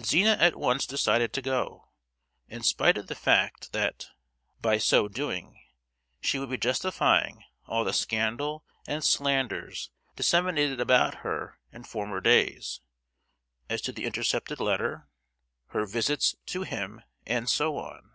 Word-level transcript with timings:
Zina 0.00 0.32
at 0.40 0.56
once 0.56 0.86
decided 0.86 1.32
to 1.32 1.40
go, 1.40 1.92
in 2.48 2.64
spite 2.64 2.98
of 2.98 3.06
the 3.06 3.14
fact 3.14 3.70
that, 3.72 4.08
by 4.60 4.76
so 4.76 5.06
doing, 5.06 5.60
she 6.20 6.40
would 6.40 6.50
be 6.50 6.56
justifying 6.58 7.44
all 7.68 7.84
the 7.84 7.92
scandal 7.92 8.64
and 8.88 9.04
slanders 9.04 9.92
disseminated 10.16 10.80
about 10.80 11.18
her 11.22 11.60
in 11.72 11.84
former 11.84 12.20
days, 12.20 12.80
as 13.70 13.80
to 13.82 13.92
the 13.92 14.04
intercepted 14.04 14.58
letter, 14.58 15.06
her 15.68 15.86
visits 15.86 16.34
to 16.46 16.64
him, 16.64 17.00
and 17.24 17.48
so 17.48 17.76
on. 17.76 18.10